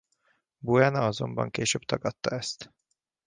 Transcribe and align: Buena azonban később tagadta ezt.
Buena 0.61 1.05
azonban 1.05 1.49
később 1.49 1.81
tagadta 1.81 2.29
ezt. 2.29 2.73